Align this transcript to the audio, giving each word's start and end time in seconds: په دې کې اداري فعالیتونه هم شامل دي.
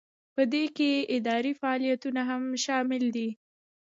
په 0.35 0.41
دې 0.53 0.63
کې 0.77 0.89
اداري 1.15 1.53
فعالیتونه 1.59 2.21
هم 2.29 2.43
شامل 2.65 3.03
دي. 3.15 3.29